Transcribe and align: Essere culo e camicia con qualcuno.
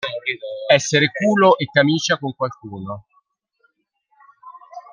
Essere 0.77 1.11
culo 1.11 1.59
e 1.59 1.65
camicia 1.71 2.17
con 2.17 2.33
qualcuno. 2.35 3.05